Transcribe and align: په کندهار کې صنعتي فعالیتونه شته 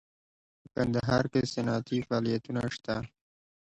په 0.61 0.67
کندهار 0.75 1.23
کې 1.33 1.41
صنعتي 1.53 1.97
فعالیتونه 2.07 2.63
شته 2.75 2.95